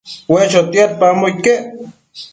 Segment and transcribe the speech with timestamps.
[0.33, 1.61] ue chotiadpambo iquec